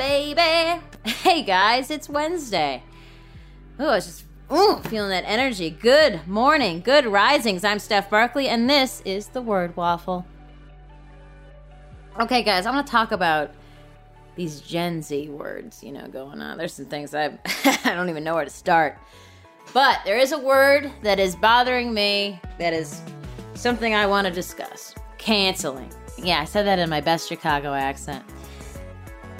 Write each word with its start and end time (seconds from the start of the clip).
Baby. 0.00 0.80
Hey 1.04 1.42
guys, 1.42 1.90
it's 1.90 2.08
Wednesday. 2.08 2.82
Oh, 3.78 3.88
I 3.88 3.94
was 3.96 4.06
just 4.06 4.24
ooh, 4.50 4.78
feeling 4.88 5.10
that 5.10 5.24
energy. 5.26 5.68
Good 5.68 6.26
morning, 6.26 6.80
good 6.80 7.06
risings. 7.06 7.64
I'm 7.64 7.78
Steph 7.78 8.08
Barkley, 8.08 8.48
and 8.48 8.68
this 8.68 9.02
is 9.04 9.28
the 9.28 9.42
Word 9.42 9.76
Waffle. 9.76 10.24
Okay, 12.18 12.42
guys, 12.42 12.64
I 12.64 12.70
want 12.70 12.86
to 12.86 12.90
talk 12.90 13.12
about 13.12 13.52
these 14.36 14.62
Gen 14.62 15.02
Z 15.02 15.28
words, 15.28 15.82
you 15.82 15.92
know, 15.92 16.06
going 16.06 16.40
on. 16.40 16.56
There's 16.56 16.72
some 16.72 16.86
things 16.86 17.14
I 17.14 17.38
I 17.84 17.94
don't 17.94 18.08
even 18.08 18.24
know 18.24 18.34
where 18.34 18.44
to 18.44 18.50
start. 18.50 18.96
But 19.74 20.00
there 20.06 20.16
is 20.16 20.32
a 20.32 20.38
word 20.38 20.90
that 21.02 21.20
is 21.20 21.36
bothering 21.36 21.92
me 21.92 22.40
that 22.58 22.72
is 22.72 23.02
something 23.52 23.94
I 23.94 24.06
want 24.06 24.26
to 24.26 24.32
discuss. 24.32 24.94
Canceling. 25.18 25.92
Yeah, 26.16 26.40
I 26.40 26.44
said 26.46 26.64
that 26.64 26.78
in 26.78 26.88
my 26.88 27.02
best 27.02 27.28
Chicago 27.28 27.74
accent. 27.74 28.24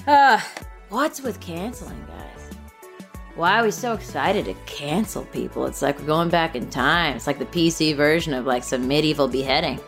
Uh, 0.07 0.41
what's 0.89 1.21
with 1.21 1.41
canceling, 1.41 2.05
guys? 2.07 2.51
Why 3.35 3.61
are 3.61 3.65
we 3.65 3.71
so 3.71 3.93
excited 3.93 4.45
to 4.47 4.55
cancel 4.67 5.25
people? 5.27 5.67
It's 5.67 5.83
like 5.83 5.99
we're 5.99 6.07
going 6.07 6.31
back 6.31 6.57
in 6.57 6.69
time. 6.71 7.17
It's 7.17 7.27
like 7.27 7.39
the 7.39 7.47
PC 7.47 7.97
version 7.97 8.35
of 8.35 8.47
like 8.47 8.65
some 8.65 8.89
medieval 8.89 9.29
beheading. 9.29 9.79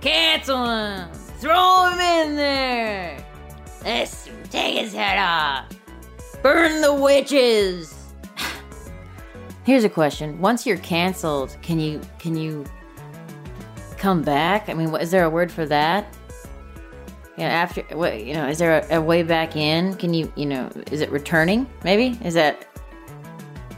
Cancel 0.00 0.64
him! 0.64 1.12
Throw 1.12 1.90
him 1.90 2.00
in 2.00 2.36
there! 2.36 3.24
Let's 3.84 4.28
take 4.50 4.78
his 4.78 4.92
head 4.92 5.18
off! 5.18 5.66
Burn 6.42 6.80
the 6.80 6.92
witches! 6.92 8.12
Here's 9.64 9.84
a 9.84 9.88
question. 9.88 10.40
Once 10.40 10.66
you're 10.66 10.78
canceled, 10.78 11.56
can 11.62 11.78
you 11.78 12.00
can 12.18 12.36
you 12.36 12.64
come 13.96 14.22
back? 14.22 14.68
I 14.68 14.74
mean, 14.74 14.94
is 14.96 15.10
there 15.10 15.24
a 15.24 15.30
word 15.30 15.52
for 15.52 15.66
that? 15.66 16.14
Yeah, 17.36 17.46
after 17.46 17.82
what 17.96 18.24
you 18.24 18.34
know, 18.34 18.48
is 18.48 18.58
there 18.58 18.80
a, 18.90 18.96
a, 18.96 19.00
way 19.00 19.22
back 19.22 19.56
in? 19.56 19.94
Can 19.96 20.12
you 20.12 20.32
you 20.36 20.46
know, 20.46 20.70
is 20.90 21.00
it 21.00 21.10
returning? 21.10 21.66
Maybe 21.84 22.18
is 22.24 22.34
that 22.34 22.66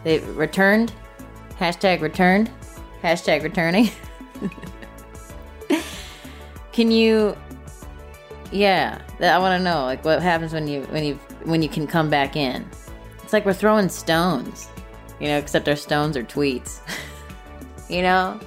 they 0.05 0.19
returned? 0.21 0.93
Hashtag 1.59 2.01
returned. 2.01 2.51
Hashtag 3.03 3.43
returning. 3.43 3.91
can 6.73 6.91
you? 6.91 7.37
Yeah, 8.51 9.01
I 9.21 9.39
want 9.39 9.59
to 9.59 9.63
know 9.63 9.85
like 9.85 10.05
what 10.05 10.23
happens 10.23 10.53
when 10.53 10.67
you 10.67 10.83
when 10.85 11.05
you 11.05 11.15
when 11.45 11.63
you 11.63 11.69
can 11.69 11.87
come 11.87 12.11
back 12.11 12.37
in. 12.37 12.69
It's 13.23 13.33
like 13.33 13.47
we're 13.47 13.53
throwing 13.55 13.89
stones, 13.89 14.69
you 15.21 15.29
know, 15.29 15.39
except 15.39 15.69
our 15.69 15.77
stones 15.77 16.17
are 16.17 16.25
tweets. 16.25 16.81
you 17.89 18.03
know, 18.03 18.41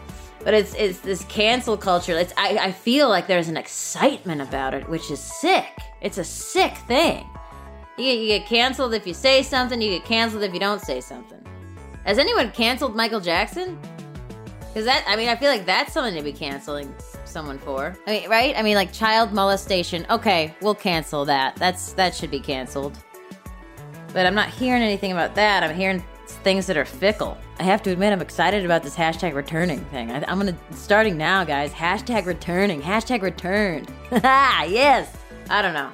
but 0.45 0.53
it's 0.53 0.75
it's 0.75 0.99
this 0.99 1.25
cancel 1.25 1.75
culture. 1.75 2.17
It's 2.17 2.31
I, 2.38 2.57
I 2.57 2.71
feel 2.71 3.09
like 3.09 3.25
there's 3.25 3.49
an 3.49 3.57
excitement 3.57 4.41
about 4.41 4.75
it, 4.75 4.87
which 4.87 5.09
is 5.09 5.19
sick. 5.19 5.65
It's 6.02 6.19
a 6.19 6.23
sick 6.23 6.77
thing. 6.87 7.27
You 7.97 8.03
get, 8.03 8.20
you 8.20 8.27
get 8.27 8.45
canceled 8.45 8.93
if 8.93 9.08
you 9.08 9.14
say 9.15 9.42
something. 9.42 9.81
You 9.81 9.89
get 9.89 10.05
canceled 10.05 10.43
if 10.43 10.53
you 10.53 10.59
don't 10.59 10.81
say 10.81 11.02
something. 11.02 11.43
Has 12.05 12.20
anyone 12.20 12.52
canceled 12.52 12.95
Michael 12.95 13.20
Jackson? 13.20 13.80
Because 14.59 14.86
that 14.86 15.03
I 15.08 15.15
mean 15.15 15.30
I 15.30 15.36
feel 15.36 15.49
like 15.49 15.65
that's 15.65 15.93
something 15.93 16.15
to 16.15 16.21
be 16.21 16.31
canceling 16.31 16.93
someone 17.25 17.58
for. 17.58 17.97
I 18.05 18.11
mean, 18.11 18.30
right? 18.30 18.55
I 18.55 18.61
mean, 18.61 18.75
like 18.75 18.93
child 18.93 19.33
molestation. 19.33 20.05
Okay, 20.11 20.55
we'll 20.61 20.75
cancel 20.75 21.25
that. 21.25 21.55
That's 21.55 21.93
that 21.93 22.14
should 22.14 22.30
be 22.30 22.39
canceled. 22.39 22.99
But 24.14 24.27
I'm 24.27 24.36
not 24.36 24.49
hearing 24.49 24.83
anything 24.83 25.11
about 25.11 25.33
that. 25.36 25.64
I'm 25.64 25.75
hearing 25.75 26.03
things 26.33 26.65
that 26.67 26.77
are 26.77 26.86
fickle. 26.86 27.37
I 27.59 27.63
have 27.63 27.81
to 27.83 27.91
admit, 27.91 28.11
I'm 28.11 28.21
excited 28.21 28.65
about 28.65 28.83
this 28.83 28.95
hashtag 28.95 29.33
returning 29.33 29.80
thing. 29.86 30.11
I, 30.11 30.30
am 30.31 30.39
gonna 30.39 30.58
starting 30.71 31.17
now, 31.17 31.43
guys. 31.43 31.71
Hashtag 31.71 32.25
returning. 32.25 32.81
Hashtag 32.81 33.21
returned. 33.21 33.91
yes. 34.11 35.15
I 35.49 35.61
don't 35.61 35.73
know. 35.73 35.91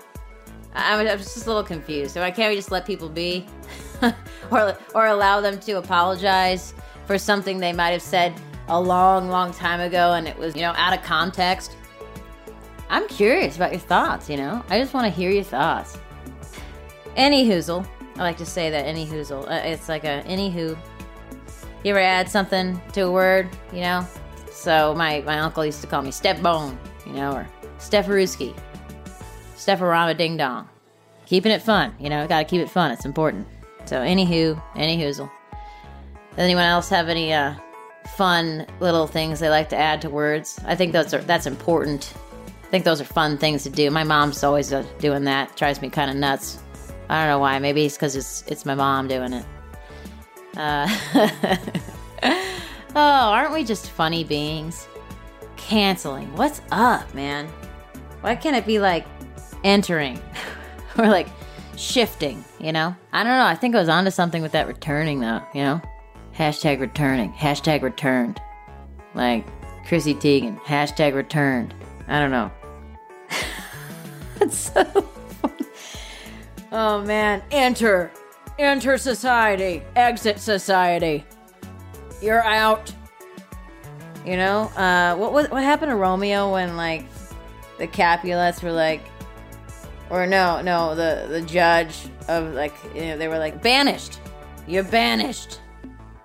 I, 0.74 1.00
I'm 1.00 1.18
just 1.18 1.46
a 1.46 1.50
little 1.50 1.64
confused. 1.64 2.14
So 2.14 2.22
why 2.22 2.31
can't 2.31 2.50
we 2.52 2.56
just 2.56 2.72
let 2.72 2.86
people 2.86 3.09
be, 3.09 3.46
or 4.52 4.78
or 4.96 5.08
allow 5.08 5.41
them 5.41 5.59
to 5.62 5.74
apologize 5.74 6.74
for 7.06 7.18
something 7.18 7.59
they 7.59 7.74
might 7.74 7.90
have 7.90 8.02
said 8.02 8.34
a 8.68 8.80
long, 8.80 9.30
long 9.30 9.53
time 9.53 9.80
ago, 9.80 10.14
and 10.14 10.28
it 10.28 10.38
was 10.38 10.56
you 10.56 10.62
know 10.62 10.74
out 10.75 10.97
of 10.97 11.03
context? 11.03 11.75
I'm 12.90 13.08
curious 13.08 13.56
about 13.56 13.72
your 13.72 13.80
thoughts. 13.80 14.30
You 14.30 14.38
know, 14.38 14.64
I 14.70 14.80
just 14.80 14.94
want 14.94 15.06
to 15.06 15.12
hear 15.12 15.31
your 15.31 15.44
thoughts. 15.44 15.97
Any 17.16 17.47
hoozle. 17.47 17.86
I 18.22 18.24
like 18.24 18.38
to 18.38 18.46
say 18.46 18.70
that 18.70 18.86
any 18.86 19.08
hoozle. 19.08 19.50
Uh, 19.50 19.68
it's 19.68 19.90
like 19.90 20.04
a 20.04 20.24
any 20.28 20.52
who. 20.52 20.78
You 21.84 21.90
ever 21.90 22.00
add 22.00 22.30
something 22.30 22.80
to 22.94 23.02
a 23.02 23.12
word, 23.12 23.50
you 23.74 23.82
know? 23.82 24.06
So 24.52 24.94
my, 24.94 25.22
my 25.22 25.40
uncle 25.40 25.66
used 25.66 25.82
to 25.82 25.88
call 25.88 26.04
me 26.04 26.12
Step 26.12 26.40
Bone, 26.40 26.78
you 27.08 27.14
know, 27.14 27.32
or 27.32 27.50
Stefaruski, 27.80 28.56
Stefarama 29.56 30.16
Ding 30.16 30.38
Dong. 30.38 30.70
Keeping 31.26 31.52
it 31.52 31.64
fun, 31.64 31.96
you 32.00 32.12
know, 32.12 32.28
gotta 32.28 32.46
keep 32.46 32.62
it 32.62 32.70
fun, 32.70 32.92
it's 32.92 33.06
important. 33.06 33.48
So 33.86 33.96
anywho, 33.96 34.62
any 34.76 35.00
hoozle. 35.00 35.32
Does 36.30 36.38
anyone 36.38 36.66
else 36.66 36.90
have 36.90 37.09
any 37.09 37.34
uh, 37.34 37.56
fun 38.18 38.68
little 38.80 39.08
things 39.08 39.40
they 39.40 39.50
like 39.50 39.70
to 39.70 39.78
add 39.78 40.00
to 40.03 40.12
words? 40.12 40.59
I 40.64 40.76
think 40.76 40.94
those 40.94 41.12
are 41.16 41.22
that's 41.22 41.48
important. 41.48 42.14
I 42.64 42.68
think 42.68 42.86
those 42.86 43.02
are 43.02 43.06
fun 43.06 43.40
things 43.40 43.64
to 43.64 43.72
do. 43.72 43.90
My 43.90 44.03
mom's 44.03 44.44
always 44.44 44.72
uh, 44.72 44.86
doing 45.00 45.24
that. 45.24 45.56
Drives 45.56 45.82
me 45.82 45.90
kind 45.90 46.12
of 46.12 46.18
nuts. 46.18 46.59
I 47.12 47.20
don't 47.20 47.28
know 47.28 47.40
why. 47.40 47.60
Maybe 47.60 47.86
it's 47.86 47.98
because 47.98 48.16
it's 48.16 48.42
it's 48.48 48.66
my 48.66 48.74
mom 48.74 49.10
doing 49.10 49.34
it. 49.34 49.46
Uh, 50.56 50.88
oh, 52.96 52.96
aren't 52.96 53.52
we 53.52 53.66
just 53.66 53.90
funny 53.90 54.24
beings? 54.24 54.88
Canceling. 55.58 56.34
What's 56.38 56.62
up, 56.72 57.14
man? 57.14 57.48
Why 58.22 58.34
can't 58.38 58.56
it 58.56 58.66
be 58.66 58.80
like 58.80 59.06
entering 59.66 60.22
or 60.98 61.08
like 61.08 61.28
shifting? 61.76 62.46
You 62.62 62.72
know? 62.72 62.96
I 63.12 63.24
don't 63.24 63.34
know. 63.34 63.46
I 63.46 63.56
think 63.56 63.76
I 63.76 63.80
was 63.80 63.90
onto 63.90 64.10
something 64.10 64.42
with 64.42 64.54
that 64.54 64.68
returning, 64.70 65.20
though. 65.20 65.42
You 65.54 65.64
know? 65.64 65.82
Hashtag 66.34 66.80
returning. 66.80 67.34
Hashtag 67.34 67.82
returned. 67.82 68.42
Like 69.16 69.46
Chrissy 69.86 70.16
Teigen. 70.16 70.58
Hashtag 70.62 71.14
returned. 71.14 71.74
I 72.08 72.20
don't 72.20 72.32
know. 72.32 72.52
It's 74.44 74.58
so 74.58 75.11
Oh 76.72 77.02
man, 77.02 77.44
enter. 77.52 78.12
Enter 78.58 78.98
society. 78.98 79.84
Exit 79.96 80.40
society. 80.40 81.26
You're 82.22 82.44
out. 82.44 82.94
You 84.26 84.38
know, 84.38 84.64
uh, 84.78 85.16
what, 85.16 85.34
what 85.34 85.52
what 85.52 85.64
happened 85.64 85.90
to 85.90 85.96
Romeo 85.96 86.54
when 86.54 86.78
like 86.78 87.06
the 87.80 87.88
Capulets 87.88 88.62
were 88.62 88.72
like, 88.72 89.02
or 90.09 90.28
no, 90.28 90.62
no, 90.62 90.94
the 90.96 91.26
the 91.28 91.42
judge 91.42 91.98
of 92.28 92.54
like, 92.54 92.74
you 92.94 93.02
know, 93.02 93.18
they 93.18 93.28
were 93.28 93.40
like 93.40 93.62
banished. 93.64 94.20
You're 94.68 94.84
banished. 94.84 95.59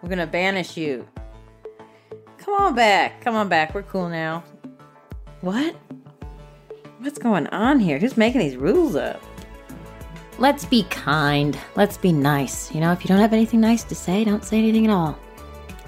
We're 0.02 0.10
gonna 0.10 0.26
banish 0.26 0.76
you. 0.76 1.08
Come 2.36 2.54
on 2.54 2.74
back. 2.74 3.22
Come 3.22 3.34
on 3.34 3.48
back. 3.48 3.74
We're 3.74 3.82
cool 3.82 4.08
now. 4.08 4.44
What? 5.40 5.74
What's 6.98 7.18
going 7.18 7.46
on 7.48 7.80
here? 7.80 7.98
Who's 7.98 8.16
making 8.16 8.40
these 8.40 8.56
rules 8.56 8.94
up? 8.94 9.22
Let's 10.38 10.66
be 10.66 10.82
kind. 10.84 11.58
Let's 11.76 11.96
be 11.96 12.12
nice. 12.12 12.74
You 12.74 12.80
know, 12.80 12.92
if 12.92 13.02
you 13.02 13.08
don't 13.08 13.20
have 13.20 13.32
anything 13.32 13.60
nice 13.60 13.84
to 13.84 13.94
say, 13.94 14.22
don't 14.22 14.44
say 14.44 14.58
anything 14.58 14.84
at 14.86 14.92
all. 14.92 15.18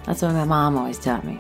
That's 0.04 0.22
what 0.22 0.32
my 0.32 0.44
mom 0.44 0.78
always 0.78 0.98
taught 0.98 1.22
me. 1.24 1.38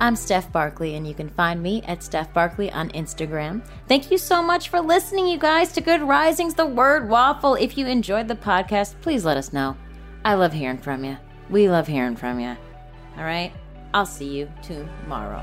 I'm 0.00 0.16
Steph 0.16 0.52
Barkley, 0.52 0.96
and 0.96 1.06
you 1.06 1.14
can 1.14 1.30
find 1.30 1.62
me 1.62 1.82
at 1.82 2.02
Steph 2.02 2.34
Barkley 2.34 2.70
on 2.72 2.90
Instagram. 2.90 3.62
Thank 3.88 4.10
you 4.10 4.18
so 4.18 4.42
much 4.42 4.68
for 4.68 4.80
listening, 4.80 5.26
you 5.28 5.38
guys, 5.38 5.72
to 5.72 5.80
Good 5.80 6.02
Risings, 6.02 6.54
the 6.54 6.66
Word 6.66 7.08
Waffle. 7.08 7.54
If 7.54 7.78
you 7.78 7.86
enjoyed 7.86 8.26
the 8.26 8.34
podcast, 8.34 9.00
please 9.02 9.24
let 9.24 9.36
us 9.36 9.52
know. 9.52 9.76
I 10.24 10.34
love 10.34 10.52
hearing 10.52 10.78
from 10.78 11.04
you. 11.04 11.16
We 11.48 11.68
love 11.70 11.86
hearing 11.86 12.16
from 12.16 12.40
you. 12.40 12.56
All 13.16 13.24
right? 13.24 13.52
I'll 13.94 14.04
see 14.04 14.28
you 14.28 14.50
tomorrow. 14.62 15.42